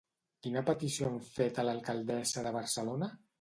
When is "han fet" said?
1.09-1.59